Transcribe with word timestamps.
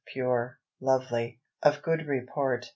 pure,... 0.07 0.57
lovely,... 0.83 1.39
of 1.61 1.79
good 1.83 2.07
report 2.07 2.65